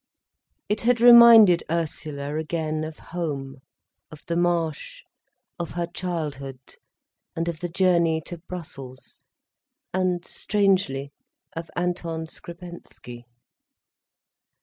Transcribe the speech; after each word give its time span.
It 0.67 0.81
had 0.81 0.99
reminded 0.99 1.63
Ursula 1.69 2.35
again 2.35 2.83
of 2.83 2.97
home, 2.97 3.57
of 4.09 4.25
the 4.25 4.35
Marsh, 4.35 5.03
of 5.59 5.69
her 5.73 5.85
childhood, 5.85 6.73
and 7.35 7.47
of 7.47 7.59
the 7.59 7.69
journey 7.69 8.19
to 8.21 8.39
Brussels, 8.39 9.23
and, 9.93 10.25
strangely, 10.25 11.13
of 11.55 11.69
Anton 11.75 12.25
Skrebensky. 12.25 13.25